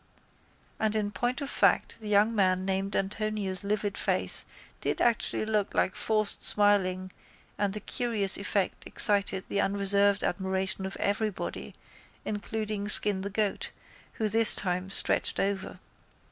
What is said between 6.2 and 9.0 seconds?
smiling and the curious effect